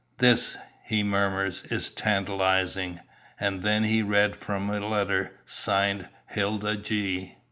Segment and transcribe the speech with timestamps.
[0.17, 3.01] "This," he murmurs, "is tantalising."
[3.39, 7.35] And then he read from a letter, signed "Hilda G